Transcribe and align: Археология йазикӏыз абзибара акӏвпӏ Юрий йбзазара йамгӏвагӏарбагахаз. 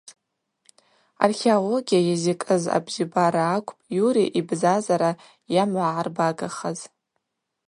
Археология 1.25 1.99
йазикӏыз 2.07 2.63
абзибара 2.77 3.43
акӏвпӏ 3.55 3.85
Юрий 4.07 4.31
йбзазара 4.39 5.11
йамгӏвагӏарбагахаз. 5.55 6.79